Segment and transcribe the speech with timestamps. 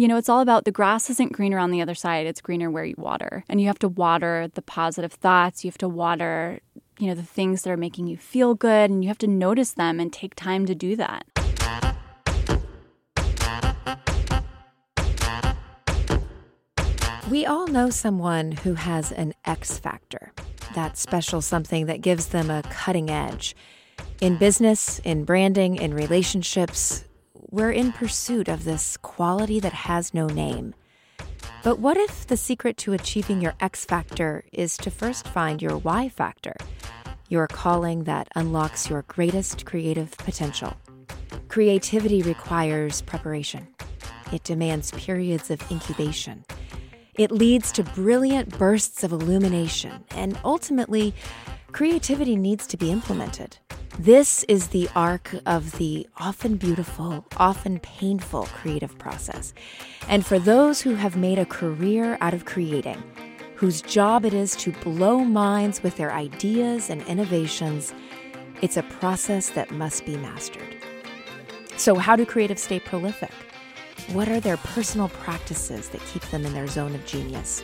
[0.00, 2.70] you know, it's all about the grass isn't greener on the other side, it's greener
[2.70, 3.44] where you water.
[3.50, 6.60] And you have to water the positive thoughts, you have to water,
[6.98, 9.74] you know, the things that are making you feel good, and you have to notice
[9.74, 11.26] them and take time to do that.
[17.30, 20.32] We all know someone who has an X factor,
[20.74, 23.54] that special something that gives them a cutting edge.
[24.22, 27.04] In business, in branding, in relationships,
[27.50, 30.74] we're in pursuit of this quality that has no name.
[31.62, 35.76] But what if the secret to achieving your X factor is to first find your
[35.78, 36.54] Y factor,
[37.28, 40.76] your calling that unlocks your greatest creative potential?
[41.48, 43.66] Creativity requires preparation,
[44.32, 46.44] it demands periods of incubation.
[47.14, 51.12] It leads to brilliant bursts of illumination, and ultimately,
[51.72, 53.56] creativity needs to be implemented.
[53.98, 59.52] This is the arc of the often beautiful, often painful creative process.
[60.08, 63.02] And for those who have made a career out of creating,
[63.56, 67.92] whose job it is to blow minds with their ideas and innovations,
[68.62, 70.76] it's a process that must be mastered.
[71.76, 73.32] So, how do creatives stay prolific?
[74.12, 77.62] What are their personal practices that keep them in their zone of genius?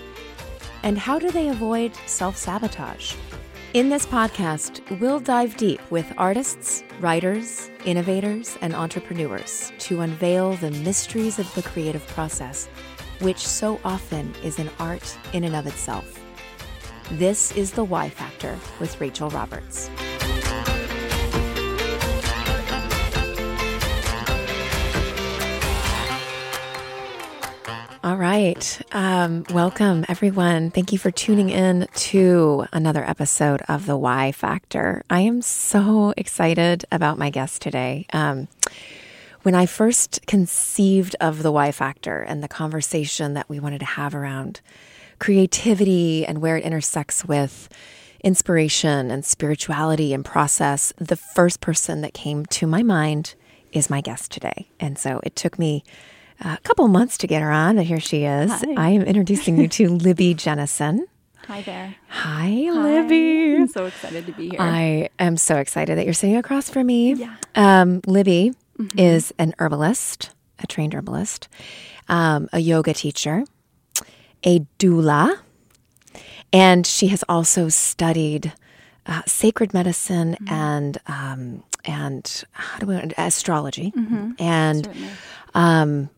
[0.82, 3.14] And how do they avoid self sabotage?
[3.77, 10.70] In this podcast, we'll dive deep with artists, writers, innovators, and entrepreneurs to unveil the
[10.70, 12.69] mysteries of the creative process,
[13.20, 16.19] which so often is an art in and of itself.
[17.10, 19.91] This is The Y Factor with Rachel Roberts.
[28.17, 28.81] All right.
[28.92, 30.70] Um, welcome, everyone.
[30.70, 35.03] Thank you for tuning in to another episode of The Why Factor.
[35.11, 38.06] I am so excited about my guest today.
[38.14, 38.48] Um,
[39.42, 43.84] when I first conceived of The Why Factor and the conversation that we wanted to
[43.84, 44.62] have around
[45.19, 47.69] creativity and where it intersects with
[48.25, 53.34] inspiration and spirituality and process, the first person that came to my mind
[53.72, 54.71] is my guest today.
[54.81, 55.84] And so it took me
[56.41, 58.50] a couple months to get her on, but here she is.
[58.50, 58.74] Hi.
[58.76, 61.06] I am introducing you to Libby Jennison.
[61.47, 61.94] Hi there.
[62.08, 63.56] Hi, Libby.
[63.56, 64.60] I'm so excited to be here.
[64.60, 67.14] I am so excited that you're sitting across from me.
[67.14, 67.36] Yeah.
[67.54, 68.52] Um, Libby
[68.96, 71.48] is an herbalist, a trained herbalist,
[72.08, 73.44] um, a yoga teacher,
[74.44, 75.38] a doula,
[76.52, 78.52] and she has also studied
[79.06, 83.92] uh, sacred medicine and um, and how do we astrology
[84.41, 85.08] and Certainly.
[85.54, 86.10] um,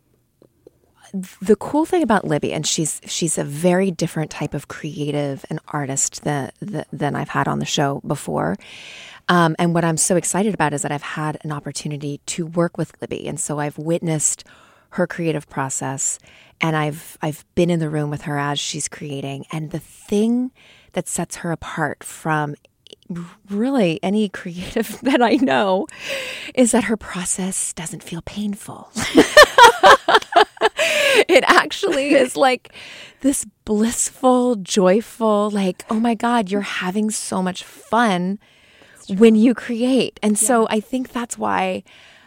[1.13, 5.61] the cool thing about Libby, and she's she's a very different type of creative and
[5.69, 6.51] artist than
[6.93, 8.57] than I've had on the show before.
[9.29, 12.79] Um, and what I'm so excited about is that I've had an opportunity to work
[12.79, 14.45] with Libby, and so I've witnessed
[14.91, 16.19] her creative process,
[16.61, 19.45] and I've I've been in the room with her as she's creating.
[19.53, 20.51] And the thing
[20.93, 22.55] that sets her apart from
[23.49, 25.87] really any creative that I know
[26.55, 28.91] is that her process doesn't feel painful.
[31.29, 32.73] it actually is like
[33.21, 38.39] this blissful, joyful, like, oh my God, you're having so much fun
[39.09, 40.21] when you create.
[40.23, 41.83] And so I think that's why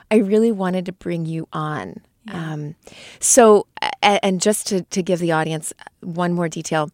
[0.10, 2.02] I really wanted to bring you on.
[2.30, 2.76] Um,
[3.20, 3.68] so,
[4.02, 6.92] and just to, to give the audience one more detail,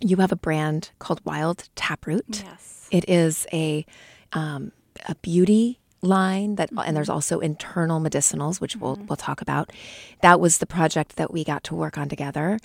[0.00, 2.44] you have a brand called Wild Taproot.
[2.44, 2.88] Yes.
[2.90, 3.86] It is a
[4.32, 4.72] um,
[5.06, 7.14] a beauty line that, uh, and there's mm-hmm.
[7.14, 9.06] also internal medicinals, which we'll mm-hmm.
[9.06, 9.72] we'll talk about.
[10.22, 12.58] That was the project that we got to work on together,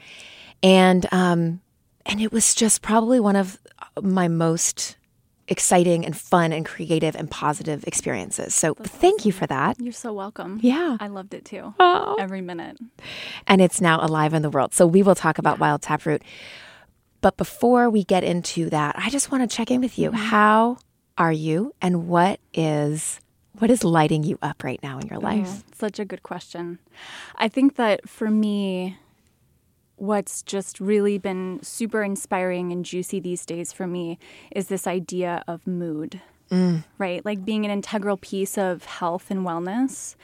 [0.62, 1.62] and um,
[2.06, 4.98] and it was just probably one of uh, my most
[5.50, 8.54] exciting and fun and creative and positive experiences.
[8.54, 9.80] So thank you for that.
[9.80, 10.60] You're so welcome.
[10.62, 10.98] Yeah.
[11.00, 11.74] I loved it too.
[11.80, 12.16] Oh.
[12.20, 12.78] Every minute.
[13.48, 14.74] and it's now alive in the world.
[14.74, 16.22] So we will talk about wild taproot.
[17.22, 20.12] But before we get into that, I just want to check in with you.
[20.12, 20.26] Mm-hmm.
[20.26, 20.78] How
[21.18, 23.20] are you and what is
[23.60, 25.42] what is lighting you up right now in your mm-hmm.
[25.42, 25.64] life?
[25.68, 26.80] Oh, such a good question.
[27.36, 28.98] I think that for me,
[29.98, 34.18] what's just really been super inspiring and juicy these days for me
[34.52, 36.84] is this idea of mood, mm.
[36.98, 37.24] right?
[37.24, 40.16] Like being an integral piece of health and wellness,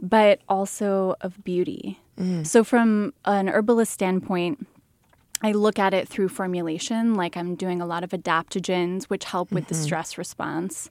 [0.00, 1.98] but also of beauty.
[2.18, 2.46] Mm.
[2.46, 4.66] So, from an herbalist standpoint,
[5.42, 9.52] I look at it through formulation, like I'm doing a lot of adaptogens, which help
[9.52, 9.84] with the mm-hmm.
[9.84, 10.90] stress response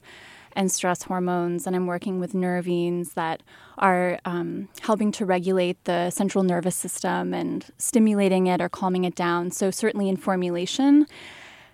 [0.56, 1.66] and stress hormones.
[1.66, 3.42] And I'm working with nervines that
[3.78, 9.14] are um, helping to regulate the central nervous system and stimulating it or calming it
[9.14, 9.50] down.
[9.52, 11.06] So, certainly in formulation.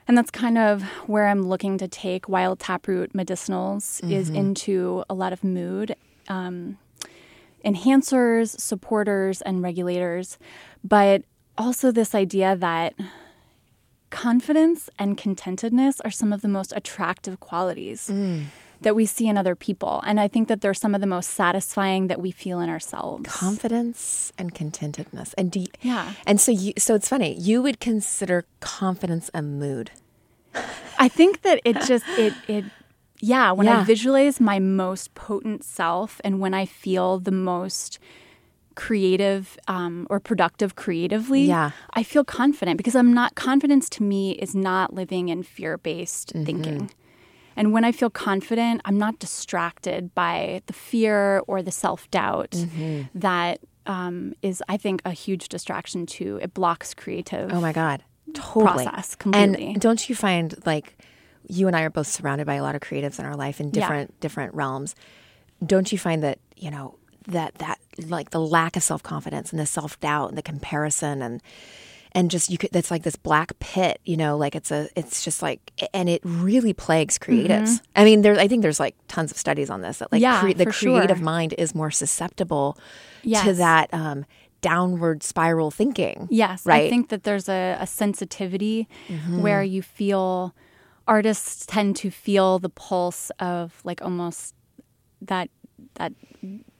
[0.08, 5.14] And that's kind of where I'm looking to take wild taproot medicinals is into a
[5.14, 5.94] lot of mood.
[6.28, 6.78] Um,
[7.64, 10.38] enhancers, supporters, and regulators,
[10.82, 11.22] but
[11.56, 12.94] also this idea that
[14.10, 18.44] confidence and contentedness are some of the most attractive qualities mm.
[18.82, 20.02] That we see in other people.
[20.06, 23.30] And I think that they're some of the most satisfying that we feel in ourselves.
[23.30, 25.34] Confidence and contentedness.
[25.38, 26.14] And do you, yeah.
[26.26, 29.90] And so you so it's funny, you would consider confidence a mood.
[30.98, 32.64] I think that it just it it
[33.20, 33.80] yeah, when yeah.
[33.80, 38.00] I visualize my most potent self and when I feel the most
[38.74, 41.70] creative um, or productive creatively, yeah.
[41.92, 46.32] I feel confident because I'm not, confidence to me is not living in fear based
[46.32, 46.44] mm-hmm.
[46.44, 46.90] thinking.
[47.56, 52.50] And when I feel confident, I'm not distracted by the fear or the self doubt
[52.50, 53.02] mm-hmm.
[53.14, 56.38] that um, is, I think, a huge distraction too.
[56.42, 57.52] It blocks creative.
[57.52, 58.02] Oh my God.
[58.34, 58.84] Totally.
[58.84, 59.72] Process completely.
[59.72, 60.96] And don't you find like
[61.48, 63.70] you and I are both surrounded by a lot of creatives in our life in
[63.70, 64.20] different yeah.
[64.20, 64.94] different realms.
[65.64, 66.96] Don't you find that, you know,
[67.26, 71.22] that that like the lack of self confidence and the self doubt and the comparison
[71.22, 71.42] and
[72.12, 75.24] and just you could that's like this black pit you know like it's a it's
[75.24, 77.84] just like and it really plagues creatives mm-hmm.
[77.96, 80.40] i mean there's i think there's like tons of studies on this that like yeah,
[80.40, 81.24] cre- the creative sure.
[81.24, 82.78] mind is more susceptible
[83.22, 83.44] yes.
[83.44, 84.24] to that um,
[84.60, 89.42] downward spiral thinking yes right i think that there's a, a sensitivity mm-hmm.
[89.42, 90.54] where you feel
[91.08, 94.54] artists tend to feel the pulse of like almost
[95.20, 95.50] that
[95.94, 96.12] that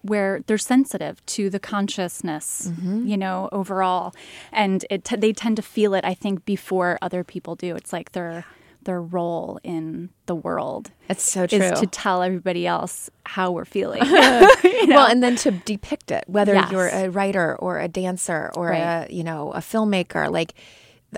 [0.02, 3.06] where they're sensitive to the consciousness, mm-hmm.
[3.06, 4.14] you know, overall,
[4.52, 6.04] and it t- they tend to feel it.
[6.04, 7.74] I think before other people do.
[7.76, 8.44] It's like their
[8.84, 10.90] their role in the world.
[11.08, 11.58] It's so true.
[11.58, 14.02] Is to tell everybody else how we're feeling.
[14.04, 14.96] you know?
[14.96, 16.72] Well, and then to depict it, whether yes.
[16.72, 19.08] you're a writer or a dancer or right.
[19.08, 20.30] a you know a filmmaker.
[20.30, 20.54] Like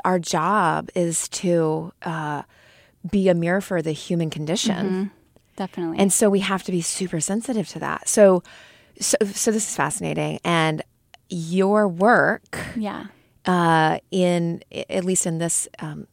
[0.04, 2.42] our job is to uh,
[3.10, 4.86] be a mirror for the human condition.
[4.86, 5.04] Mm-hmm.
[5.56, 5.98] Definitely.
[5.98, 8.08] And so we have to be super sensitive to that.
[8.08, 8.42] So
[9.00, 10.82] so, so this is fascinating, and
[11.28, 13.06] your work, yeah,
[13.46, 16.06] uh, in at least in this um,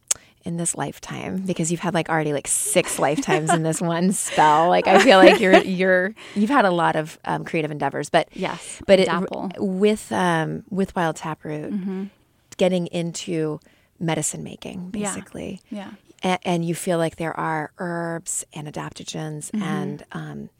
[0.44, 4.68] in this lifetime, because you've had like already like six lifetimes in this one spell.
[4.68, 8.28] Like I feel like you're you're you've had a lot of um, creative endeavors, but
[8.32, 9.08] yes, but it,
[9.58, 12.04] with um, with Wild Taproot, mm-hmm.
[12.56, 13.60] getting into
[13.98, 15.78] medicine making, basically, yeah.
[15.78, 15.90] yeah.
[16.24, 19.62] And, and, you feel like there are herbs and adaptogens mm-hmm.
[19.62, 20.50] and um,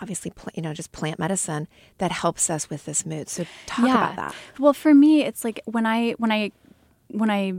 [0.00, 1.68] obviously, you know, just plant medicine
[1.98, 3.28] that helps us with this mood.
[3.28, 3.94] So talk yeah.
[3.94, 4.34] about that.
[4.58, 6.52] Well, for me, it's like when I when I
[7.08, 7.54] when I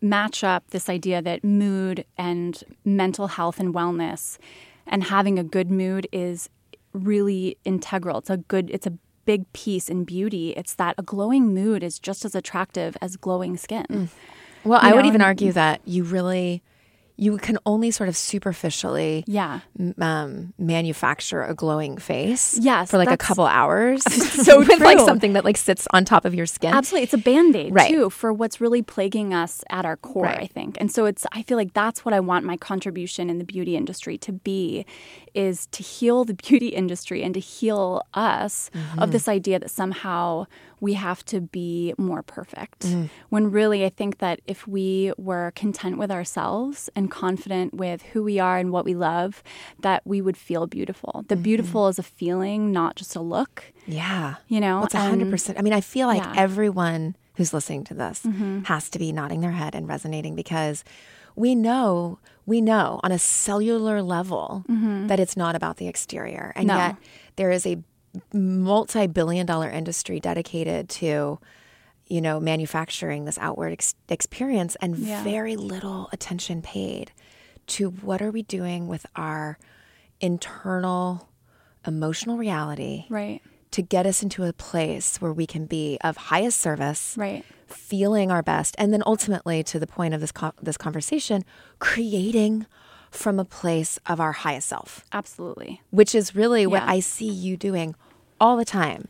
[0.00, 4.38] match up this idea that mood and mental health and wellness
[4.86, 6.50] and having a good mood is
[6.92, 8.18] really integral.
[8.18, 8.70] It's a good.
[8.70, 8.92] It's a
[9.24, 10.50] big piece in beauty.
[10.50, 13.86] It's that a glowing mood is just as attractive as glowing skin.
[13.88, 14.08] Mm.
[14.64, 16.62] Well, you I know, would even argue that you really
[17.16, 19.60] you can only sort of superficially yeah
[20.00, 24.02] um, manufacture a glowing face yes for like a couple hours
[24.44, 27.18] so with like something that like sits on top of your skin absolutely it's a
[27.18, 27.90] band-aid right.
[27.90, 30.40] too for what's really plaguing us at our core right.
[30.40, 33.38] i think and so it's i feel like that's what i want my contribution in
[33.38, 34.84] the beauty industry to be
[35.34, 38.98] is to heal the beauty industry and to heal us mm-hmm.
[39.00, 40.46] of this idea that somehow
[40.84, 42.80] we have to be more perfect.
[42.80, 43.08] Mm.
[43.30, 48.22] When really, I think that if we were content with ourselves and confident with who
[48.22, 49.42] we are and what we love,
[49.80, 51.24] that we would feel beautiful.
[51.28, 51.42] The mm-hmm.
[51.42, 53.72] beautiful is a feeling, not just a look.
[53.86, 54.34] Yeah.
[54.48, 55.58] You know, well, it's 100%.
[55.58, 56.34] I mean, I feel like yeah.
[56.36, 58.64] everyone who's listening to this mm-hmm.
[58.64, 60.84] has to be nodding their head and resonating because
[61.34, 65.06] we know we know on a cellular level mm-hmm.
[65.06, 66.76] that it's not about the exterior and no.
[66.76, 66.96] yet
[67.36, 67.78] there is a
[68.32, 71.38] multi-billion dollar industry dedicated to
[72.06, 75.22] you know manufacturing this outward ex- experience and yeah.
[75.24, 77.12] very little attention paid
[77.66, 79.58] to what are we doing with our
[80.20, 81.28] internal
[81.86, 86.58] emotional reality right to get us into a place where we can be of highest
[86.58, 90.76] service right feeling our best and then ultimately to the point of this co- this
[90.76, 91.44] conversation
[91.78, 92.66] creating
[93.10, 96.68] from a place of our highest self absolutely which is really yeah.
[96.68, 97.94] what i see you doing
[98.40, 99.08] all the time.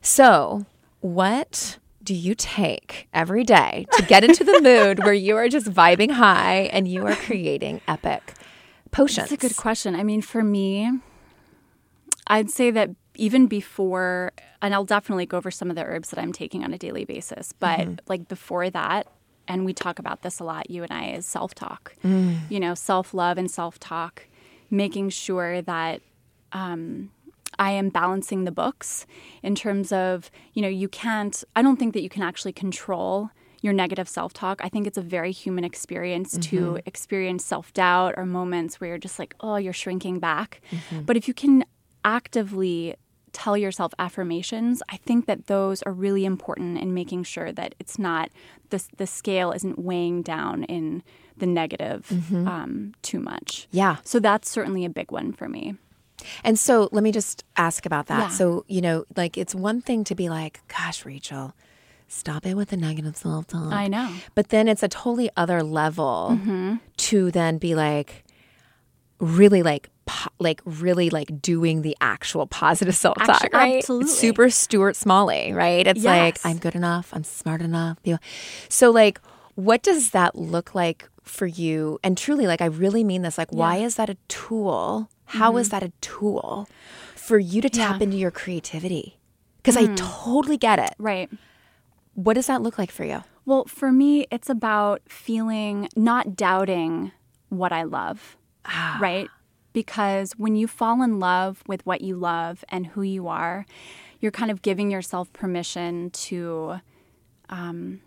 [0.00, 0.66] So,
[1.00, 5.66] what do you take every day to get into the mood where you are just
[5.66, 8.34] vibing high and you are creating epic
[8.92, 9.28] potions?
[9.28, 9.94] That's a good question.
[9.94, 11.00] I mean, for me,
[12.28, 16.18] I'd say that even before, and I'll definitely go over some of the herbs that
[16.20, 17.94] I'm taking on a daily basis, but mm-hmm.
[18.06, 19.08] like before that,
[19.48, 21.94] and we talk about this a lot, you and I, is self talk.
[22.04, 22.50] Mm.
[22.50, 24.26] You know, self love and self talk,
[24.70, 26.02] making sure that
[26.52, 27.10] um,
[27.58, 29.06] I am balancing the books
[29.42, 33.30] in terms of, you know, you can't, I don't think that you can actually control
[33.62, 34.60] your negative self talk.
[34.62, 36.56] I think it's a very human experience mm-hmm.
[36.56, 40.60] to experience self doubt or moments where you're just like, oh, you're shrinking back.
[40.70, 41.02] Mm-hmm.
[41.02, 41.64] But if you can
[42.04, 42.94] actively
[43.32, 47.98] tell yourself affirmations, I think that those are really important in making sure that it's
[47.98, 48.30] not
[48.70, 51.02] the the scale isn't weighing down in
[51.36, 52.10] the negative
[52.48, 53.68] um, too much.
[53.70, 53.96] Yeah.
[54.04, 55.74] So that's certainly a big one for me.
[56.44, 58.18] And so let me just ask about that.
[58.18, 58.28] Yeah.
[58.28, 61.54] So, you know, like it's one thing to be like, gosh, Rachel,
[62.08, 63.72] stop it with the negative self talk.
[63.72, 64.12] I know.
[64.34, 66.76] But then it's a totally other level Mm-hmm.
[66.96, 68.24] to then be like,
[69.18, 73.78] really like, po- like really like doing the actual positive self talk, right?
[73.78, 74.04] absolutely.
[74.10, 75.86] It's super Stuart Smalley, right?
[75.86, 77.10] It's like, I'm good enough.
[77.12, 77.98] I'm smart enough.
[78.68, 79.20] So like,
[79.54, 81.98] what does that look like for you?
[82.02, 83.36] And truly, like, I really mean this.
[83.38, 85.10] Like, why is that a tool?
[85.26, 86.68] How is that a tool
[87.14, 87.92] for you to tap Mm-hmm.
[87.94, 87.98] Yeah.
[87.98, 88.02] Mm.
[88.02, 89.18] into your creativity?
[89.58, 90.94] Because I totally get it.
[90.98, 91.28] Right.
[92.14, 93.24] What does that look like for you?
[93.44, 97.12] Well, for me, it's about feeling not doubting
[97.48, 98.36] what I love,
[99.00, 99.28] right?
[99.72, 103.66] Because when you fall in love with what you love and who you are,
[104.20, 106.80] you're kind of giving yourself permission to,
[107.48, 108.00] um,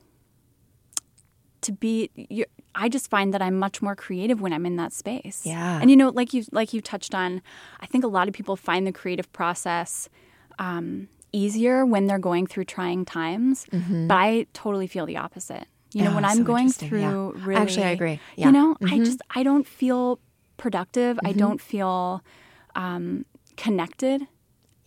[1.61, 2.09] to be.
[2.75, 5.41] I just find that I'm much more creative when I'm in that space.
[5.45, 5.79] Yeah.
[5.81, 7.41] and you know, like you like you touched on,
[7.81, 10.07] I think a lot of people find the creative process
[10.59, 13.65] um, easier when they're going through trying times.
[13.71, 15.65] But I totally feel the opposite.
[15.93, 16.99] You know, Oh, when I'm going interesting.
[16.99, 17.09] Yeah.
[17.09, 18.19] through really, Actually, I agree.
[18.35, 18.47] Yeah.
[18.51, 18.55] Mm-hmm.
[18.55, 20.19] You know, I just I don't feel
[20.57, 21.19] productive.
[21.25, 22.23] I don't feel
[22.75, 23.25] um,
[23.57, 24.27] connected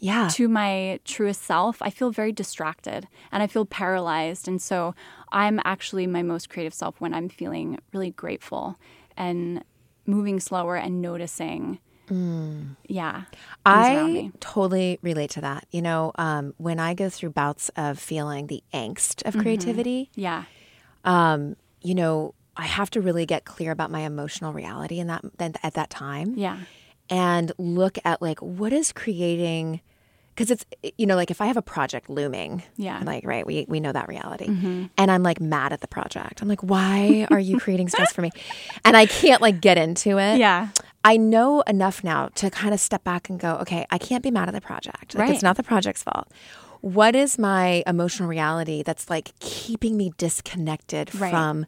[0.02, 0.28] Yeah.
[0.32, 1.80] to my truest self.
[1.80, 4.48] I feel very distracted and I feel paralyzed.
[4.48, 4.94] And so
[5.30, 8.78] I'm actually my most creative self when I'm feeling really grateful
[9.16, 9.62] and
[10.04, 11.78] moving slower and noticing.
[12.88, 13.22] Yeah.
[13.64, 15.66] I totally relate to that.
[15.70, 19.28] You know, um, when I go through bouts of feeling the angst Mm-hmm.
[19.38, 20.44] of creativity, Yeah.
[21.04, 25.24] um, you know, I have to really get clear about my emotional reality in that
[25.62, 26.34] at that time.
[26.36, 26.58] Yeah.
[27.10, 29.80] and look at like what is creating
[30.42, 32.96] because it's you know like if i have a project looming Yeah.
[32.96, 33.06] Mm-hmm.
[33.06, 36.48] like right we, we know that reality and i'm like mad at the project i'm
[36.48, 38.30] like why are you creating stress for me
[38.84, 40.68] and i can't like get into it Yeah.
[41.04, 44.30] i know enough now to kind of step back and go okay i can't be
[44.32, 45.30] mad at the project like Right.
[45.34, 46.26] it's not the project's fault
[46.80, 51.30] what is my emotional reality that's like keeping me disconnected Right.
[51.30, 51.66] from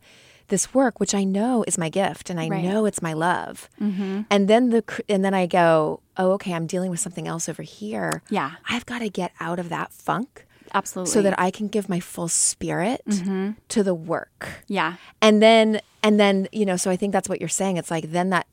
[0.49, 2.63] this work which i know is my gift and i Right.
[2.63, 2.73] Mm-hmm.
[2.73, 6.91] know it's my love and then the and then i go oh okay i'm dealing
[6.91, 8.53] with something else over here Yeah.
[8.69, 11.13] i've got to get out of that funk Absolutely.
[11.13, 13.53] so that i can give my full spirit Mm-hmm.
[13.69, 14.95] to the work yeah.
[15.23, 18.11] and then and then you know so i think that's what you're saying it's like
[18.13, 18.47] then that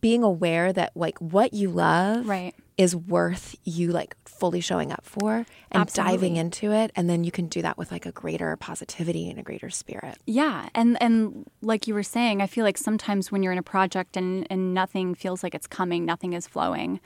[0.00, 2.54] being aware that like what you love Right.
[2.76, 7.30] is worth you like fully showing up for and diving into it and then you
[7.30, 11.46] can do that with like a greater positivity and a greater spirit Yeah, and and
[11.60, 14.72] like you were saying, I feel like sometimes when you're in a project and and
[14.74, 17.00] nothing feels like it's coming, nothing is flowing.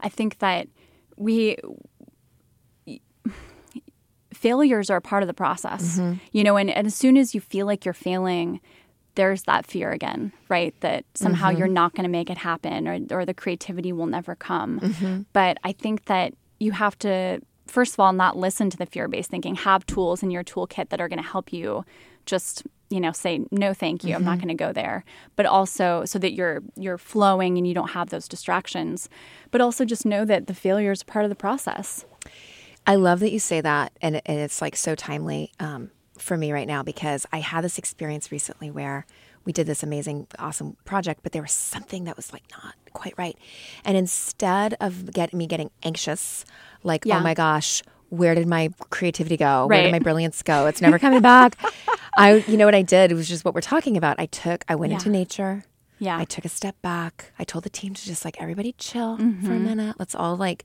[0.00, 0.68] I think that
[1.16, 1.56] we
[4.34, 5.98] failures are a part of the process.
[5.98, 6.18] Mm-hmm.
[6.32, 8.60] You know, and, and as soon as you feel like you're failing,
[9.14, 10.74] there's that fear again, right?
[10.80, 11.58] That somehow mm-hmm.
[11.58, 14.80] you're not going to make it happen or or the creativity will never come.
[14.80, 15.22] Mm-hmm.
[15.32, 19.30] But I think that you have to first of all not listen to the fear-based
[19.30, 21.84] thinking, have tools in your toolkit that are going to help you
[22.26, 24.14] just you know say no thank you.
[24.14, 24.46] I'm not mm-hmm.
[24.46, 25.04] going to go there.
[25.36, 29.08] But also so that you're you're flowing and you don't have those distractions.
[29.50, 32.04] But also just know that the failure is part of the process.
[32.86, 35.52] I love that you say that, and, and it's like so timely.
[35.60, 39.06] Um, for me right now because I had this experience recently where
[39.44, 43.14] we did this amazing, awesome project, but there was something that was like not quite
[43.18, 43.36] right,
[43.84, 46.44] and instead of get me getting anxious,
[46.84, 47.18] like Yeah.
[47.18, 49.66] oh my gosh, where did my creativity go?
[49.66, 50.66] Where did my brilliance go?
[50.66, 51.56] It's never coming back.
[52.16, 53.10] I, you know what I did?
[53.10, 54.20] It was just what we're talking about.
[54.20, 54.98] I took, I went Yeah.
[54.98, 55.64] into nature.
[55.98, 57.32] yeah I took a step back.
[57.38, 59.64] I told the team to just like everybody chill for a Mm-hmm.
[59.64, 59.96] minute.
[59.98, 60.64] Let's all like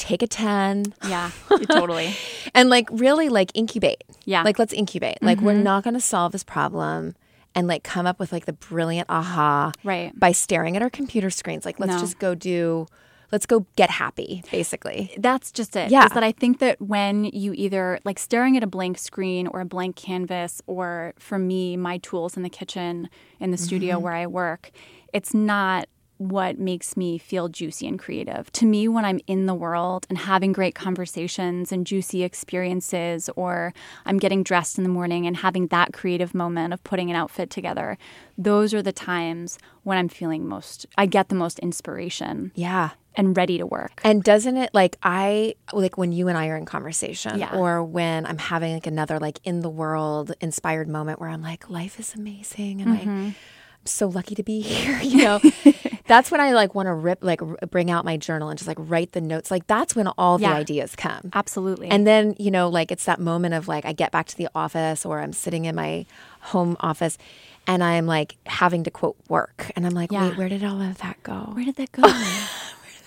[0.00, 1.30] take a 10 yeah
[1.70, 2.14] totally
[2.54, 4.02] and like really like incubate.
[4.24, 4.38] Yeah.
[4.38, 4.46] Mm-hmm.
[4.46, 5.18] Like let's incubate.
[5.22, 7.14] Like we're not going to solve this problem
[7.54, 10.12] and like come up with like the brilliant aha Right.
[10.18, 11.64] by staring at our computer screens.
[11.64, 11.98] Like let's No.
[12.00, 12.86] just go do
[13.32, 15.14] let's go get happy basically.
[15.18, 15.90] That's just it.
[15.90, 16.06] Yeah.
[16.06, 19.60] Is that I think that when you either like staring at a blank screen or
[19.60, 24.04] a blank canvas, or for me, my tools in the kitchen, in the studio Mm-hmm.
[24.04, 24.70] where I work,
[25.12, 25.86] it's not
[26.20, 28.52] what makes me feel juicy and creative.
[28.52, 33.72] To me, when I'm in the world and having great conversations and juicy experiences, or
[34.04, 37.48] I'm getting dressed in the morning and having that creative moment of putting an outfit
[37.48, 37.96] together,
[38.36, 42.90] those are the times when I'm feeling most, I get the most inspiration Yeah.
[43.14, 44.02] and ready to work.
[44.04, 47.56] And doesn't it like I like when you and I are in conversation Yeah.
[47.56, 51.70] or when I'm having like another like in the world inspired moment where I'm like
[51.70, 53.28] life is amazing and Mm-hmm.
[53.28, 53.34] I
[53.84, 55.00] so lucky to be here.
[55.02, 55.40] You know,
[56.06, 58.68] that's when I like want to rip, like r- bring out my journal and just
[58.68, 59.50] like write the notes.
[59.50, 61.30] Like that's when all the ideas come.
[61.32, 61.88] Absolutely.
[61.88, 64.48] And then, you know, like it's that moment of like I get back to the
[64.54, 66.06] office or I'm sitting in my
[66.40, 67.18] home office
[67.66, 69.70] and I'm like having to quote work.
[69.76, 70.28] And I'm like, Yeah.
[70.30, 71.50] wait, where did all of that go?
[71.52, 72.02] where did that go?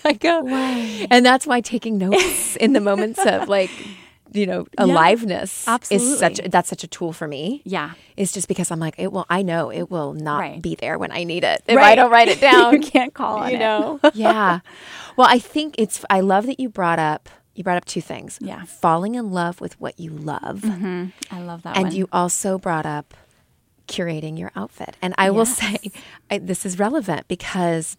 [0.06, 0.40] I go.
[0.42, 1.06] Why?
[1.10, 3.70] And that's why taking notes in the moments of like,
[4.34, 7.62] you know, aliveness is such that's such a tool for me.
[7.64, 7.92] yeah.
[8.16, 10.60] It's just because I'm like, it will I know it will not Right.
[10.62, 11.62] be there when I need it.
[11.66, 12.74] If I don't write it down.
[12.74, 13.58] you can't call on you it.
[13.60, 14.00] know.
[14.14, 14.60] yeah.
[15.16, 18.38] Well, I think it's I love that you brought up you brought up two things.
[18.40, 18.64] Yeah.
[18.64, 20.62] Falling in love with what you love.
[20.62, 21.06] Mm-hmm.
[21.30, 21.94] I love that And one.
[21.94, 23.14] you also brought up
[23.86, 24.96] curating your outfit.
[25.02, 25.76] And I will say
[26.30, 27.96] I, this is relevant because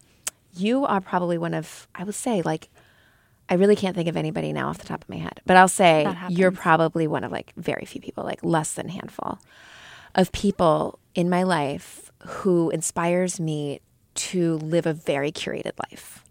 [0.54, 2.68] you are probably one of, I would say, like,
[3.48, 5.68] I really can't think of anybody now off the top of my head, but I'll
[5.68, 9.38] say you're probably one of like very few people, like less than a handful
[10.14, 13.80] of people in my life who inspires me
[14.14, 16.24] to live a very curated life.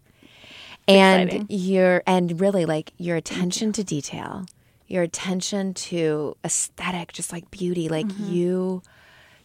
[0.88, 1.46] And exciting.
[1.48, 4.46] your and really like your attention to detail,
[4.86, 8.32] your attention to aesthetic, just like beauty, like Mm-hmm.
[8.32, 8.82] you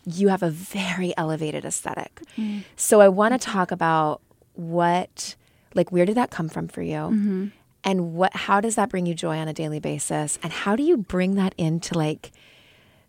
[0.06, 2.22] you have a very elevated aesthetic.
[2.38, 2.64] Mm.
[2.76, 4.22] So I want to talk about
[4.54, 5.36] what
[5.74, 6.96] like where did that come from for you?
[6.96, 7.48] Mm-hmm.
[7.84, 10.38] And what how does that bring you joy on a daily basis?
[10.44, 12.32] And how do you bring that into like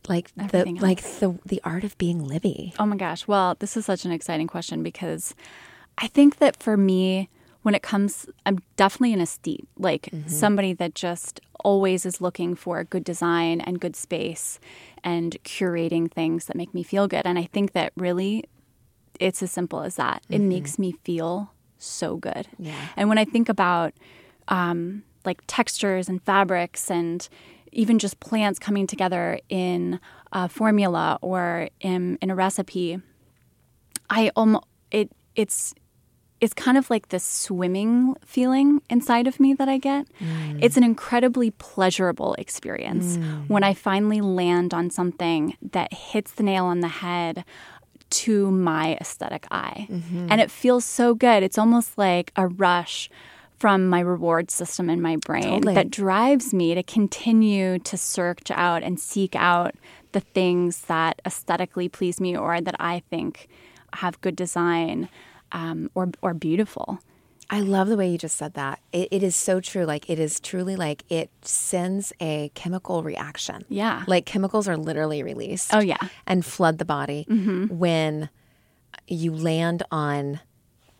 [0.08, 2.74] like the Everything like the the art of being Libby?
[2.78, 3.26] Oh my gosh.
[3.26, 5.34] Well, this is such an exciting question because
[5.98, 7.28] I think that for me,
[7.62, 10.28] when it comes, I'm definitely an aesthete, like mm-hmm.
[10.28, 14.58] somebody that just always is looking for good design and good space
[15.04, 17.22] and curating things that make me feel good.
[17.24, 18.44] And I think that really
[19.20, 20.22] it's as simple as that.
[20.28, 20.48] It mm-hmm.
[20.48, 22.48] makes me feel so good.
[22.58, 22.88] Yeah.
[22.96, 23.92] And when I think about
[24.52, 27.28] um, like textures and fabrics and
[27.72, 29.98] even just plants coming together in
[30.30, 33.00] a formula or in, in a recipe,
[34.10, 35.74] I almost it it's
[36.42, 40.06] it's kind of like this swimming feeling inside of me that I get.
[40.20, 40.58] Mm.
[40.60, 43.48] It's an incredibly pleasurable experience mm.
[43.48, 47.44] when I finally land on something that hits the nail on the head
[48.10, 49.86] to my aesthetic eye.
[49.88, 50.26] Mm-hmm.
[50.30, 51.44] And it feels so good.
[51.44, 53.08] It's almost like a rush
[53.62, 55.74] from my reward system in my brain Totally.
[55.74, 59.76] that drives me to continue to search out and seek out
[60.10, 63.46] the things that aesthetically please me or that I think
[63.94, 65.08] have good design
[65.52, 66.98] um, or or beautiful.
[67.50, 68.80] I love the way you just said that.
[68.92, 69.84] It, it is so true.
[69.84, 73.64] Like it is truly like it sends a chemical reaction.
[73.68, 74.02] Yeah.
[74.08, 75.72] Like chemicals are literally released.
[75.72, 75.98] Oh, yeah.
[75.98, 76.06] Mm-hmm.
[76.26, 77.26] And flood the body
[77.70, 78.28] when
[79.06, 80.40] you land on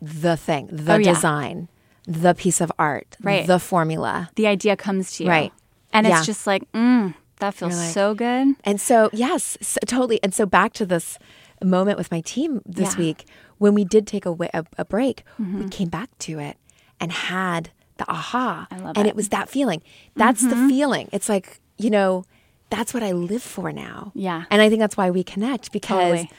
[0.01, 1.13] the thing, the Oh, yeah.
[1.13, 1.67] design,
[2.07, 3.47] the piece of art, Right.
[3.47, 4.29] the formula.
[4.35, 5.53] The idea comes to you, Right.
[5.93, 6.17] And Yeah.
[6.17, 8.55] it's just like, mm, that feels like- so good.
[8.63, 10.19] And so, yes, so, totally.
[10.23, 11.17] And so, back to this
[11.63, 12.89] moment with my team this Yeah.
[12.91, 13.01] Mm-hmm.
[13.01, 13.25] week,
[13.57, 16.57] when we did take a, a, a break, we came back to it
[16.99, 18.67] and had the aha.
[18.71, 18.99] I love and it.
[19.01, 19.07] Mm-hmm.
[19.09, 19.81] it was that feeling.
[20.15, 21.07] That's the feeling.
[21.13, 22.25] It's like, you know,
[22.69, 24.11] that's what I live for now.
[24.15, 24.43] Yeah.
[24.49, 26.31] And I think that's why we connect because Totally.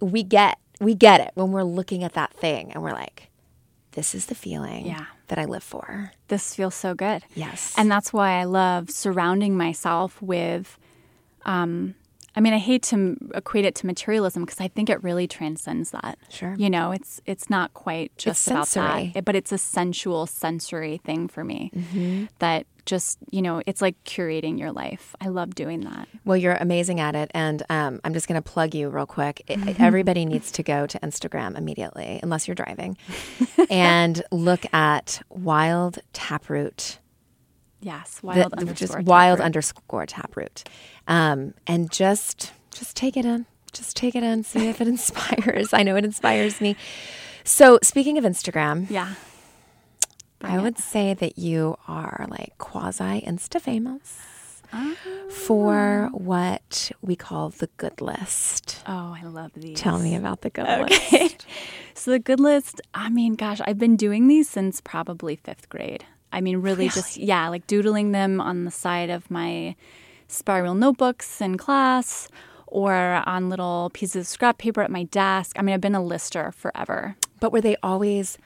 [0.00, 3.28] we get we get it when we're looking at that thing and we're like,
[3.92, 5.06] this is the feeling Yeah.
[5.28, 6.12] that I live for.
[6.28, 7.24] This feels so good.
[7.34, 7.74] Yes.
[7.76, 10.78] And that's why I love surrounding myself with,
[11.44, 11.94] um,
[12.34, 15.90] I mean, I hate to equate it to materialism because I think it really transcends
[15.90, 16.18] that.
[16.30, 16.54] Sure.
[16.56, 19.10] You know, it's it's not quite just It's about sensory.
[19.14, 22.24] that, but it's a sensual, sensory thing for me Mm-hmm.
[22.38, 25.14] that just, you know, it's like curating your life.
[25.20, 26.08] I love doing that.
[26.24, 27.30] Well, you're amazing at it.
[27.34, 29.42] And um, I'm just going to plug you real quick.
[29.78, 32.96] Everybody needs to go to Instagram immediately, unless you're driving,
[33.70, 36.98] and look at Wild Taproot.
[37.80, 38.20] Yes.
[38.22, 38.74] Wild the- underscore.
[38.98, 40.62] just wild underscore taproot.
[41.08, 43.44] Um, and just just take it in.
[43.72, 44.44] Just take it in.
[44.44, 45.72] See if it inspires.
[45.72, 46.76] I know it inspires me.
[47.44, 49.14] So speaking of Instagram, Yeah.
[50.42, 54.94] I would say that you are like quasi insta famous Ah.
[55.28, 58.82] for what we call the good list.
[58.86, 59.78] Oh, I love these.
[59.78, 61.22] Tell me about the good Okay.
[61.22, 61.46] list.
[61.94, 66.04] So the good list, I mean, gosh, I've been doing these since probably fifth grade.
[66.32, 69.76] I mean, really, just, yeah, like doodling them on the side of my
[70.26, 72.28] spiral notebooks in class
[72.66, 72.94] or
[73.26, 75.58] on little pieces of scrap paper at my desk.
[75.58, 77.14] I mean, I've been a lister forever.
[77.38, 78.38] But were they always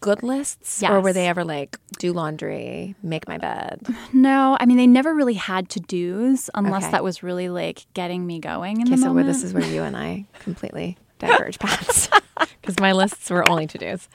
[0.00, 0.82] good lists?
[0.82, 3.86] Or were they ever like do laundry, make my bed?
[4.12, 6.92] No, I mean, they never really had to do's unless Okay.
[6.92, 9.28] that was really like getting me going in Okay, the so where moment.
[9.28, 12.08] this is where you and I completely diverge paths.
[12.60, 14.08] Because my lists were only to dos.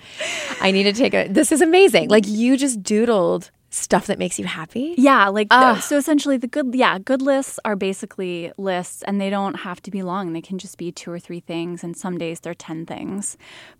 [0.61, 1.27] I need to take a.
[1.27, 2.07] This is amazing.
[2.09, 4.95] Like you just doodled stuff that makes you happy?
[4.97, 5.81] Yeah, like Ugh.
[5.81, 9.91] so essentially the good yeah, good lists are basically lists and they don't have to
[9.91, 10.33] be long.
[10.33, 13.37] They can just be two or three things and some days they're 10 things.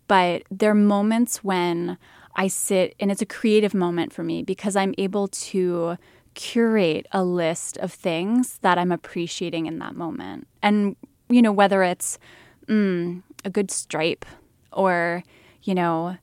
[0.08, 1.98] But there are moments when
[2.36, 5.98] I sit and it's a creative moment for me because I'm able to
[6.36, 10.48] curate a list of things that I'm appreciating in that moment.
[10.62, 10.96] And
[11.30, 12.20] you know whether it's
[12.68, 14.26] mm, a good stripe
[14.72, 15.24] or
[15.64, 16.18] you know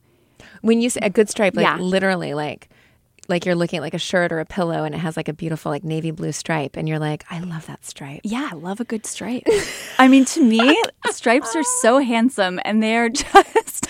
[0.63, 1.77] When you say a good stripe, like Yeah.
[1.79, 2.69] literally, like
[3.29, 5.33] like you're looking at like a shirt or a pillow, and it has like a
[5.33, 8.21] beautiful like navy blue stripe, and you're like, I love that stripe.
[8.25, 9.45] Yeah, I love a good stripe.
[9.99, 13.87] I mean, to me, stripes are so handsome and they are just,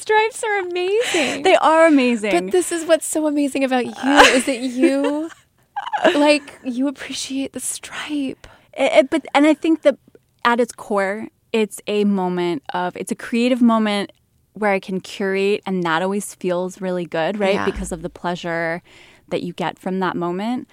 [0.00, 1.42] Stripes are amazing.
[1.42, 2.30] they are amazing.
[2.46, 3.92] But this is what's so amazing about you
[4.36, 5.30] is that you
[6.14, 8.46] like you appreciate the stripe.
[8.76, 9.98] It- it- but, and I think that
[10.44, 14.10] at its core, it's a moment of, it's a creative moment
[14.54, 17.54] where I can curate and that always feels really good, right?
[17.54, 17.64] Yeah.
[17.64, 18.82] Because of the pleasure
[19.28, 20.68] that you get from that moment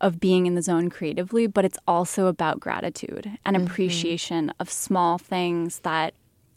[0.00, 3.66] of being in the zone creatively, but it's also about gratitude and Mm-hmm.
[3.66, 6.14] appreciation of small things that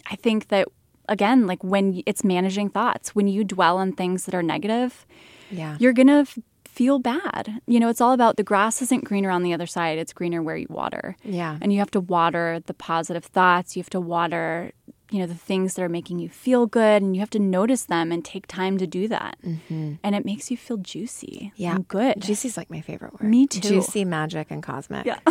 [0.09, 0.67] I think that
[1.09, 5.05] again, like when it's managing thoughts, when you dwell on things that are negative,
[5.51, 5.75] Yeah.
[5.79, 7.59] you're going to f- feel bad.
[7.67, 10.41] You know, it's all about the grass isn't greener on the other side, it's greener
[10.41, 11.17] where you water.
[11.23, 11.57] Yeah.
[11.61, 14.71] And you have to water the positive thoughts, you have to water,
[15.13, 17.83] you know, the things that are making you feel good and you have to notice
[17.85, 19.37] them and take time to do that.
[19.45, 19.93] Mm-hmm.
[20.03, 21.75] And it makes you feel juicy Yeah.
[21.75, 22.19] and good.
[22.19, 23.29] Juicy's like my favorite word.
[23.29, 23.59] Me too.
[23.61, 25.05] Juicy, magic, and cosmic.
[25.05, 25.19] yeah.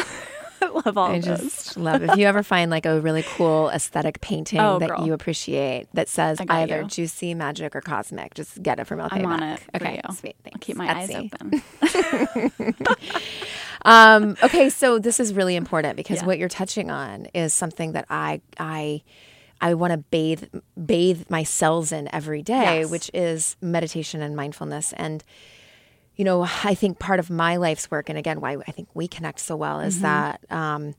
[0.62, 4.20] I love all I just love if you ever find like a really cool aesthetic
[4.20, 5.04] painting Oh, that girl.
[5.04, 6.86] you appreciate that says either you.
[6.86, 8.34] juicy, magic, or cosmic.
[8.34, 9.60] Just get it from LK I'm on Mac.
[9.60, 9.80] it.
[9.80, 10.36] for Okay, sweet.
[10.44, 10.54] Thanks.
[10.54, 11.62] I'll keep my eyes open.
[13.84, 16.26] Um, okay, so this is really important because Yeah.
[16.26, 19.02] what you're touching on is something that I I
[19.62, 20.44] I want to bathe
[20.84, 22.90] bathe my cells in every day, Yes.
[22.90, 24.92] which is meditation and mindfulness.
[24.94, 25.22] And
[26.16, 29.08] you know, I think part of my life's work, and again, why I think we
[29.08, 30.02] connect so well, is Mm-hmm.
[30.02, 30.94] that um,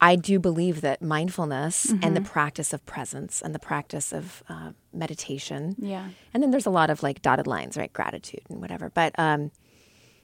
[0.00, 2.14] I do believe that mindfulness and Mm-hmm.
[2.14, 6.06] the practice of presence and the practice of uh, meditation, Yeah.
[6.34, 7.92] and then there's a lot of like dotted lines, right?
[7.92, 9.50] Gratitude and whatever, but um,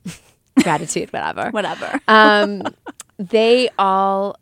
[0.63, 2.01] gratitude, whatever Whatever.
[2.09, 2.63] um,
[3.19, 4.37] they all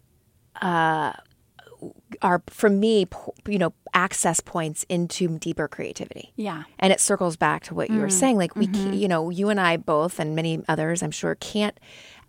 [0.61, 1.13] uh,
[2.23, 3.07] are for me
[3.47, 6.65] you know access points into deeper creativity yeah.
[6.79, 8.03] and it circles back to what you Mm-hmm.
[8.03, 11.11] were saying like we can you know you and i both and many others i'm
[11.11, 11.79] sure can't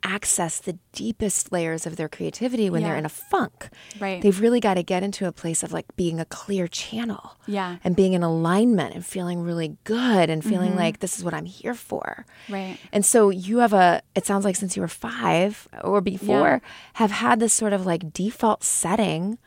[0.04, 3.70] access the deepest layers of their creativity when they're in a funk
[4.00, 4.22] Right.
[4.22, 7.78] they've really got to get into a place of like being a clear channel Yeah.
[7.84, 10.80] and being in alignment and feeling really good and feeling Mm-hmm.
[10.80, 12.78] like this is what i'm here for Right.
[12.94, 16.62] and so you have a, it sounds like since you were five or before,
[16.94, 19.38] have had this sort of like default setting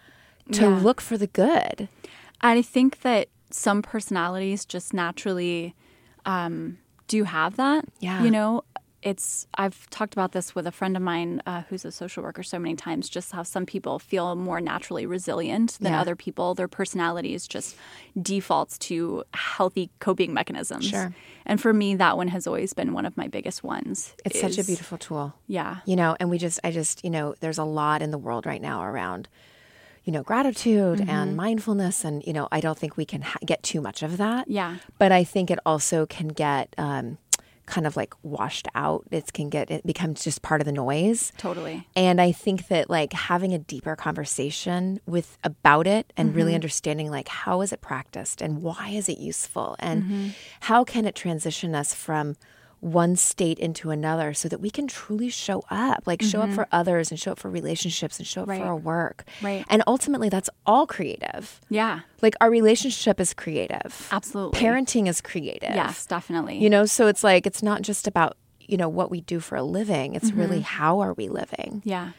[0.53, 0.79] to Yeah.
[0.81, 1.89] look for the good.
[2.41, 5.75] I think that some personalities just naturally
[6.25, 7.85] um, do have that.
[7.99, 8.23] Yeah.
[8.23, 8.63] You know,
[9.03, 12.43] it's, I've talked about this with a friend of mine uh, who's a social worker
[12.43, 16.01] so many times, just how some people feel more naturally resilient than Yeah.
[16.03, 16.55] other people.
[16.55, 17.77] Their personalities just
[18.21, 20.87] defaults to healthy coping mechanisms.
[20.87, 21.15] Sure.
[21.47, 24.15] And for me, that one has always been one of my biggest ones.
[24.27, 25.35] It's such a beautiful tool.
[25.47, 25.79] Yeah.
[25.87, 28.45] You know, and we just, I just, you know, there's a lot in the world
[28.45, 29.29] right now around,
[30.05, 31.11] you know, gratitude Mm-hmm.
[31.11, 32.05] and mindfulness.
[32.05, 34.49] And, you know, I don't think we can ha- get too much of that.
[34.49, 34.77] Yeah.
[34.99, 37.19] But I think it also can get, um,
[37.67, 39.05] kind of like washed out.
[39.13, 41.33] It can get, it becomes just part of the noise.
[41.37, 41.87] Totally.
[41.95, 47.11] And I think that like having a deeper conversation with about it and really understanding
[47.13, 51.75] like how is it practiced and why is it useful and how can it transition
[51.77, 52.35] us from
[52.81, 56.55] one state into another so that we can truly show up, like show up mm-hmm.
[56.55, 58.61] for others and show up for relationships and show up Right.
[58.61, 59.25] for our work.
[59.43, 59.65] Right.
[59.69, 61.61] And ultimately that's all creative.
[61.69, 62.01] Yeah.
[62.23, 64.09] Like our relationship is creative.
[64.11, 64.59] Absolutely.
[64.59, 65.75] Parenting is creative.
[65.75, 66.59] Yes, definitely.
[66.59, 69.57] You know, so it's like it's not just about, you know, what we do for
[69.57, 70.15] a living.
[70.15, 70.41] It's mm-hmm.
[70.41, 71.83] really how are we living?
[71.85, 72.11] yeah.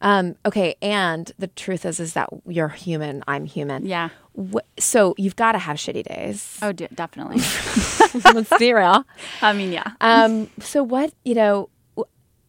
[0.00, 3.24] Um, okay, and the truth is, is that you're human.
[3.26, 3.84] I'm human.
[3.86, 4.10] Yeah.
[4.36, 6.58] Wh- so you've got to have shitty days.
[6.62, 7.36] Oh, de- definitely.
[8.32, 9.04] Let's be real.
[9.42, 9.92] I mean, yeah.
[10.00, 11.68] Um, so what you know,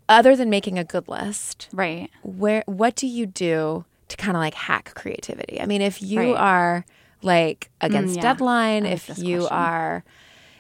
[0.08, 2.10] other than making a good list, Right.
[2.24, 5.60] where what do you do to kind of like hack creativity?
[5.60, 6.36] I mean, if you Right.
[6.36, 6.86] are
[7.22, 8.22] like against yeah.
[8.22, 9.58] deadline, like if you question.
[9.58, 10.04] are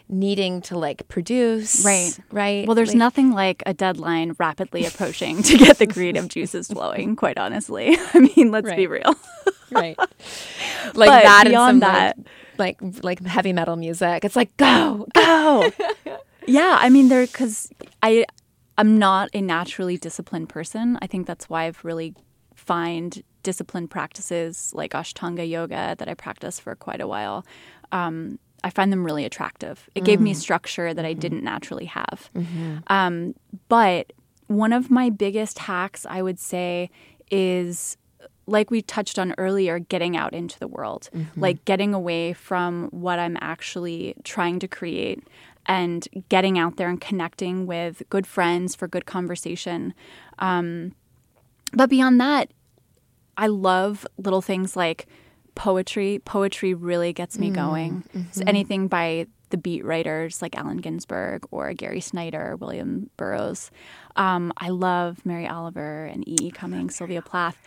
[0.09, 2.17] needing to like produce, Right.
[2.31, 2.67] right?
[2.67, 7.15] Well, there's Like- nothing like a deadline rapidly approaching to get the creative juices flowing,
[7.15, 7.95] quite honestly.
[8.13, 9.15] I mean, let's be real.
[9.71, 9.95] right
[10.95, 12.17] like But that and beyond some that-
[12.57, 15.71] like, like like heavy metal music it's like go go
[16.47, 17.69] yeah, I mean, there because
[18.01, 18.25] I
[18.79, 20.97] I'm not a naturally disciplined person.
[21.01, 22.15] I think that's why I've really
[22.55, 27.45] find disciplined practices like Ashtanga yoga that I practiced for quite a while.
[27.91, 29.89] Um, I find them really attractive.
[29.95, 32.29] It gave me structure that I didn't naturally have.
[32.87, 33.35] Um,
[33.67, 34.13] but
[34.47, 36.89] one of my biggest hacks, I would say,
[37.31, 37.97] is
[38.47, 43.19] like we touched on earlier, getting out into the world, like getting away from what
[43.19, 45.23] I'm actually trying to create
[45.67, 49.93] and getting out there and connecting with good friends for good conversation.
[50.39, 50.95] Um,
[51.73, 52.49] but beyond that,
[53.37, 55.05] I love little things like
[55.59, 56.21] poetry.
[56.23, 58.03] Poetry really gets me going.
[58.31, 63.69] So anything by the beat writers like Allen Ginsberg or Gary Snyder, William Burroughs.
[64.15, 66.37] Um, I love Mary Oliver and E.
[66.41, 66.51] E.
[66.51, 67.57] Cummings, Sylvia Plath.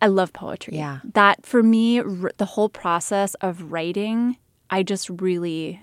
[0.00, 0.76] I love poetry.
[0.76, 1.00] Yeah.
[1.12, 4.38] That for me, r- the whole process of writing,
[4.70, 5.82] I just really,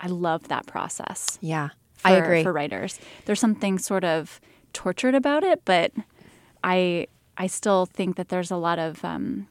[0.00, 1.38] I love that process.
[1.40, 1.68] Yeah.
[1.94, 2.42] For, I agree.
[2.42, 4.40] For writers, there's something sort of
[4.72, 5.92] tortured about it, but
[6.64, 9.46] I, I still think that there's a lot of, um,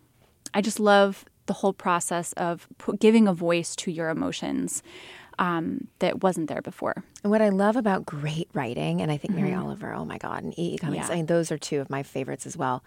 [0.56, 2.67] I just love the whole process of
[2.99, 4.83] giving a voice to your emotions
[5.39, 7.03] um, that wasn't there before.
[7.23, 10.43] And what I love about great writing, and I think Mary Oliver, oh my God,
[10.43, 10.75] and E.
[10.75, 10.77] E.
[10.77, 11.12] Cummings, Mm-hmm.
[11.12, 11.13] Yeah.
[11.13, 12.83] I mean, those are two of my favorites as well.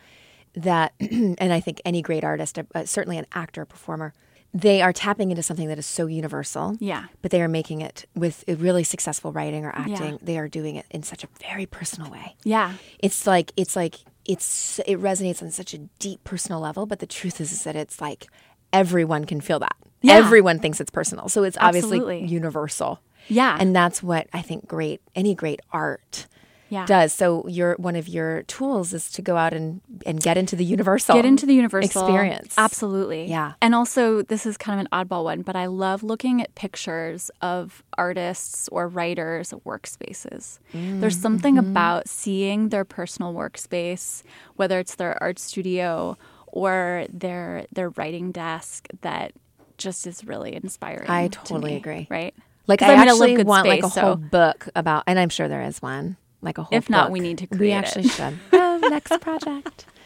[0.55, 4.15] That, and I think any great artist, uh, certainly an actor, performer,
[4.55, 6.77] they are tapping into something that is so universal.
[6.79, 7.07] Yeah.
[7.21, 10.13] But they are making it with a really successful writing or acting.
[10.13, 10.19] Yeah.
[10.23, 12.37] They are doing it in such a very personal way.
[12.45, 12.75] Yeah.
[13.01, 16.85] It's like it's like it's it resonates on such a deep personal level.
[16.85, 18.27] But the truth is, is that it's like
[18.73, 19.77] everyone can feel that.
[20.01, 20.15] Yeah.
[20.15, 22.27] Everyone thinks it's personal, so it's obviously Absolutely.
[22.27, 23.01] universal.
[23.29, 23.57] Yeah.
[23.61, 26.27] And that's what I think great any great art
[26.71, 26.87] Yeah.
[26.87, 27.13] does.
[27.13, 30.65] So your one of your tools is to go out and and get into the
[30.65, 31.15] universal.
[31.15, 32.55] Get into the universal experience.
[32.59, 33.27] Absolutely.
[33.27, 33.53] Yeah.
[33.61, 37.31] And also, this is kind of an oddball one, but I love looking at pictures
[37.41, 40.59] of artists or writers' workspaces.
[40.75, 41.71] Mm, There's something mm-hmm.
[41.71, 44.25] about seeing their personal workspace,
[44.57, 46.17] whether it's their art studio
[46.53, 49.33] or their their writing desk, that
[49.79, 51.11] just is really inspiring.
[51.11, 52.07] I to totally me, agree.
[52.09, 52.35] Right.
[52.69, 55.63] Like I a actually want like a space, whole book about, and I'm sure there
[55.63, 56.17] is one.
[56.41, 56.77] Like a whole.
[56.79, 57.75] If not, we need to We create it.
[57.75, 58.39] actually should.
[58.53, 59.87] oh, next project.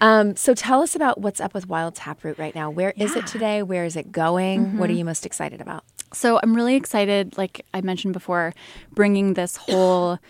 [0.00, 2.70] Um, so tell us about what's up with Wild Taproot right now.
[2.70, 3.18] Where is Yeah.
[3.18, 3.62] it today?
[3.64, 4.78] Where is it going?
[4.78, 5.82] What are you most excited about?
[6.12, 8.54] So I'm really excited, like I mentioned before,
[8.92, 10.20] bringing this whole,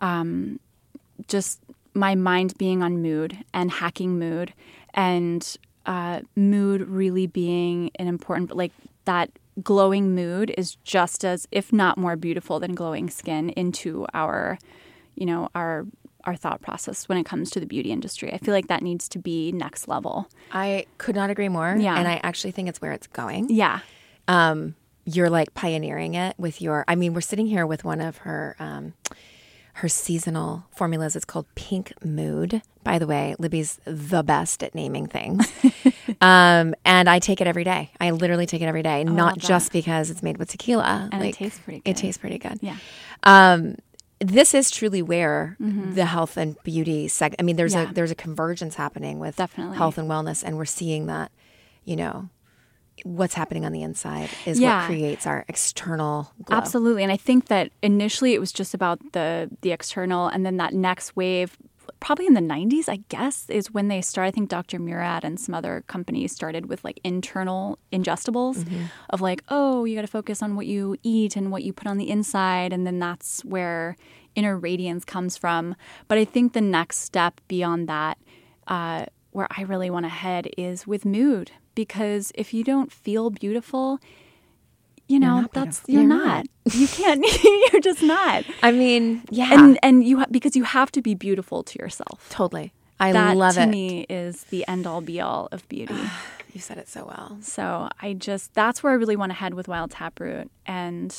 [0.00, 0.58] um,
[1.26, 1.60] just
[1.92, 4.54] my mind being on mood and hacking mood,
[4.98, 5.56] and
[5.86, 8.72] uh, mood really being an important, like
[9.04, 9.30] that
[9.62, 14.58] glowing mood is just as, if not more beautiful than glowing skin into our,
[15.14, 15.86] you know, our
[16.24, 18.30] our thought process when it comes to the beauty industry.
[18.34, 20.28] I feel like that needs to be next level.
[20.52, 21.74] I could not agree more.
[21.78, 21.96] Yeah.
[21.96, 23.46] And I actually think it's where it's going.
[23.48, 23.80] Yeah.
[24.26, 24.74] um,
[25.06, 26.84] you're like pioneering it with your.
[26.86, 28.92] I mean, we're sitting here with one of her um,
[29.78, 31.14] her seasonal formulas.
[31.16, 32.62] It's called Pink Mood.
[32.84, 35.46] By the way, Libby's the best at naming things,
[36.20, 37.90] um, and I take it every day.
[38.00, 39.46] I literally take it every day, not Oh, that.
[39.46, 41.08] just because it's made with tequila.
[41.12, 41.96] And it tastes pretty It good.
[41.96, 42.58] tastes pretty good.
[42.62, 42.76] Yeah.
[43.24, 43.76] Um,
[44.20, 47.34] this is truly where the health and beauty seg.
[47.38, 47.84] I mean, there's Mm-hmm.
[47.84, 47.90] Yeah.
[47.90, 49.76] a there's a convergence happening with Definitely.
[49.76, 51.30] health and wellness, and we're seeing that.
[51.84, 52.28] You know,
[53.04, 54.80] what's happening on the inside is Yeah.
[54.80, 56.56] what creates our external glow.
[56.56, 57.02] Absolutely.
[57.02, 60.74] And I think that initially it was just about the the external and then that
[60.74, 61.56] next wave
[62.00, 64.78] probably in the 90s I guess is when they started I think Dr.
[64.78, 68.66] Murad and some other companies started with like internal ingestibles
[69.10, 71.86] of like oh you got to focus on what you eat and what you put
[71.88, 73.96] on the inside and then that's where
[74.34, 75.74] inner radiance comes from.
[76.06, 78.18] But I think the next step beyond that
[78.68, 81.50] uh, where I really want to head is with mood
[81.82, 84.00] because if you don't feel beautiful
[85.12, 85.94] you know not that's beautiful.
[85.94, 86.46] you're, You're not.
[86.66, 86.74] not.
[86.80, 87.24] you can't
[87.72, 91.14] you're just not I mean, yeah, and and you ha- because you have to be
[91.14, 92.72] beautiful to yourself totally.
[93.00, 93.66] I that love to it.
[93.78, 95.94] me is the end all be all of beauty
[96.54, 97.28] You said it so well.
[97.40, 101.10] so i just that's where i really want to head with wild taproot and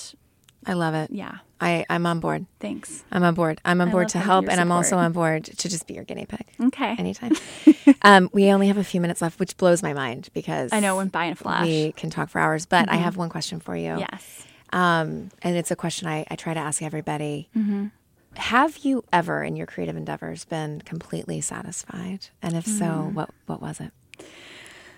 [0.65, 1.11] I love it.
[1.11, 2.45] yeah I I'm on board.
[2.59, 3.59] thanks I'm on board.
[3.65, 6.03] I'm on I board to help, and I'm also on board to just be your
[6.05, 6.45] guinea pig.
[6.67, 7.33] okay Anytime.
[8.01, 10.95] um, we only have a few minutes left, which blows my mind because i know
[10.95, 12.65] it went by in a flash we can talk for hours.
[12.65, 13.97] But I have one question for you.
[13.99, 17.49] yes Um, and it's a question I, I try to ask everybody.
[17.57, 17.87] Mm-hmm.
[18.35, 22.27] Have you ever, in your creative endeavors, been completely satisfied?
[22.41, 23.13] And if so, Mm.
[23.13, 23.91] what what was it?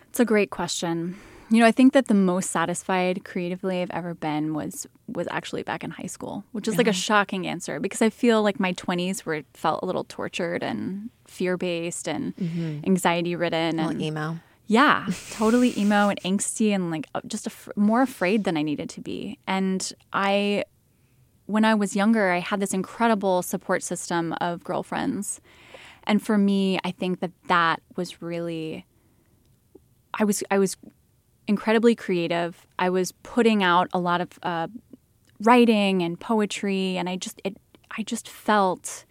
[0.10, 1.16] It's a great question.
[1.52, 5.64] You know, I think that the most satisfied creatively I've ever been was was actually
[5.64, 8.72] back in high school, which is like a shocking answer because I feel like my
[8.74, 12.80] 20s were felt a little tortured and fear-based and mm-hmm.
[12.86, 14.40] anxiety ridden and emo.
[14.68, 19.02] yeah, totally emo and angsty and like just af- more afraid than I needed to
[19.02, 19.38] be.
[19.46, 20.64] And I,
[21.48, 25.42] when I was younger, I had this incredible support system of girlfriends.
[26.06, 28.86] And for me, I think that that was really,
[30.14, 30.78] I was, I was
[31.48, 32.66] incredibly creative.
[32.80, 34.68] I was putting out a lot of uh,
[35.42, 37.58] writing and poetry, and I just it
[37.98, 39.06] I just felt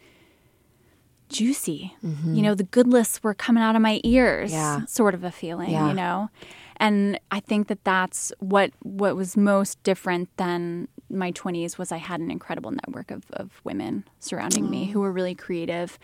[1.29, 1.95] juicy.
[2.03, 4.85] You know, the good lists were coming out of my ears, Yeah.
[4.87, 5.71] sort of a feeling.
[5.71, 5.88] Yeah.
[5.88, 6.31] You know,
[6.79, 11.99] and I think that that's what what was most different than my 20s was I
[11.99, 15.99] had an incredible network of, of women surrounding me who were really creative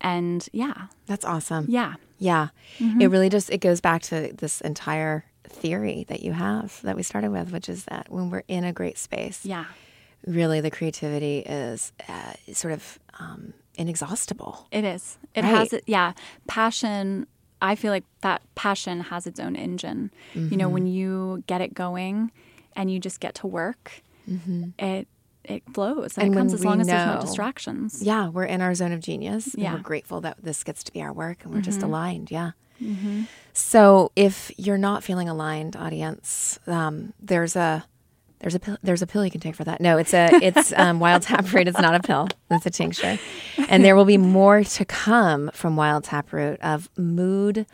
[0.00, 1.66] and yeah That's awesome.
[1.68, 2.48] yeah Yeah.
[2.78, 3.00] Mm-hmm.
[3.00, 7.02] It really just it goes back to this entire theory that you have that we
[7.02, 9.64] started with, which is that when we're in a great space, yeah
[10.26, 14.66] really the creativity is uh, sort of um, inexhaustible.
[14.72, 15.16] It is.
[15.34, 15.50] It Right.
[15.56, 15.84] has it.
[15.86, 16.12] Yeah,
[16.48, 17.26] passion.
[17.62, 20.10] I feel like that passion has its own engine.
[20.34, 20.56] You Mm-hmm.
[20.56, 22.32] know, when you get it going,
[22.74, 24.02] and you just get to work,
[24.78, 25.06] it
[25.44, 26.22] it flows and, Mm-hmm.
[26.26, 28.02] And it comes as long as there's no know- distractions.
[28.02, 29.54] Yeah, we're in our zone of genius.
[29.56, 29.74] Yeah.
[29.74, 31.88] we're grateful that this gets to be our work and we're just Mm-hmm.
[31.88, 32.30] aligned.
[32.30, 32.50] Yeah.
[33.52, 37.84] So if you're not feeling aligned, audience, um, there's a
[38.40, 39.80] there's a pill, there's a pill you can take for that.
[39.80, 41.66] No, it's a it's um, wild taproot.
[41.66, 42.28] It's not a pill.
[42.50, 43.18] It's a tincture,
[43.68, 47.66] and there will be more to come from wild taproot of mood.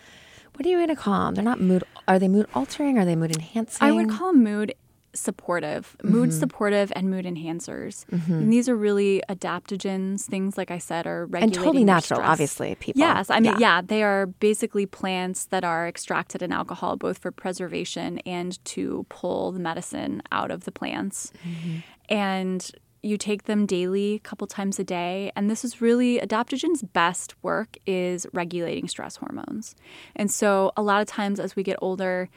[0.55, 1.35] What are you going to call them?
[1.35, 1.85] They're not mood.
[2.07, 2.99] Are they mood altering?
[2.99, 3.87] Are they mood enhancing?
[3.87, 4.75] I would call mood
[5.15, 6.13] supportive, mm-hmm.
[6.13, 8.05] mood supportive, and mood enhancers.
[8.07, 8.33] Mm-hmm.
[8.33, 10.23] And these are really adaptogens.
[10.23, 12.19] Things like I said are and totally natural.
[12.19, 12.31] stress.
[12.31, 13.01] Obviously, people.
[13.01, 13.81] Yes, I mean, yeah.
[13.83, 19.53] they are basically plants that are extracted in alcohol, both for preservation and to pull
[19.53, 21.33] the medicine out of the plants.
[21.47, 21.79] Mm-hmm.
[22.09, 22.71] And
[23.05, 25.31] you take them daily, a couple times a day.
[25.37, 29.75] And this is really adaptogen's best work is regulating stress hormones.
[30.17, 32.31] And so, a lot of times as we get older,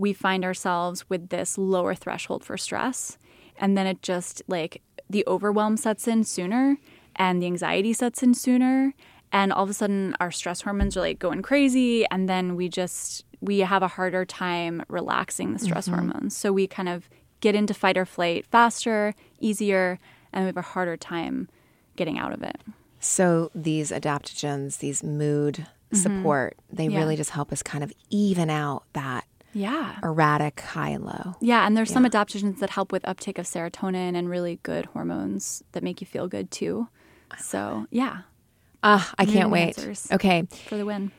[0.00, 3.18] we find ourselves with this lower threshold for stress.
[3.58, 6.78] And then it just like the overwhelm sets in sooner
[7.16, 8.94] and the anxiety sets in sooner.
[9.30, 12.06] And all of a sudden, our stress hormones are like going crazy.
[12.10, 16.34] And then we just, we have a harder time relaxing the stress hormones.
[16.36, 17.08] So we kind of
[17.40, 19.98] get into fight or flight faster, easier,
[20.32, 21.48] and we have a harder time
[21.96, 22.58] getting out of it.
[23.00, 26.92] So these adaptogens, these mood support, they Mm-hmm.
[26.92, 26.98] Yeah.
[27.00, 29.96] really just help us kind of even out that Yeah.
[30.02, 31.36] erratic high and low.
[31.40, 35.62] Yeah, and there's some adaptogens that help with uptake of serotonin and really good hormones
[35.72, 36.88] that make you feel good too.
[37.38, 38.22] So, yeah,
[38.82, 39.76] Ah, I can't wait.
[40.12, 41.10] Okay, for the win.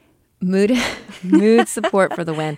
[0.42, 0.72] mood
[1.24, 2.58] mood support for the win.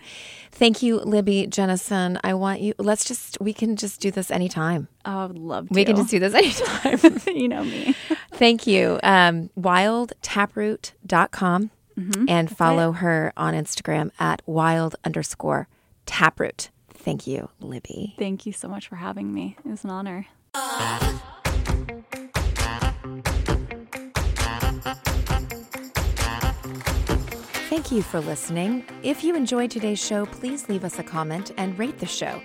[0.52, 2.20] Thank you, Libby Jennison.
[2.24, 2.74] I want you.
[2.78, 4.88] Let's just we can just do this anytime.
[5.04, 5.74] Oh, I would love to.
[5.74, 7.20] We can just do this anytime.
[7.36, 7.96] you know me.
[8.34, 9.00] Thank you.
[9.04, 12.26] Um, wildtaproot.com Mm-hmm.
[12.28, 15.68] and follow her on Instagram at wild underscore
[16.06, 16.70] taproot.
[16.90, 18.16] Thank you, Libby.
[18.18, 19.58] Thank you so much for having me.
[19.64, 20.26] It was an honor.
[27.70, 28.86] Thank you for listening.
[29.02, 32.42] If you enjoyed today's show, please leave us a comment and rate the show.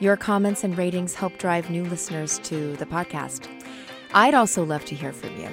[0.00, 3.46] Your comments and ratings help drive new listeners to the podcast.
[4.12, 5.48] I'd also love to hear from you.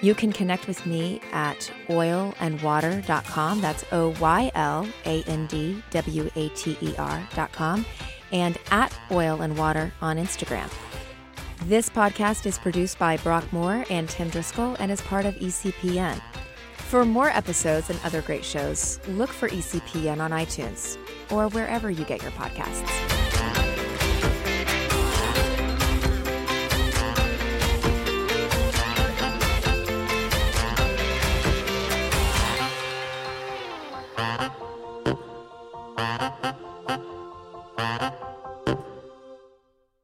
[0.00, 3.60] You can connect with me at oylandwater.com.
[3.60, 7.84] That's O Y L A N D W A T E R.com
[8.32, 10.70] and at oil and water on Instagram.
[11.64, 16.20] This podcast is produced by Brock Moore and Tim Driscoll and is part of ECPN.
[16.76, 20.96] For more episodes and other great shows, look for ECPN on iTunes
[21.30, 23.27] or wherever you get your podcasts.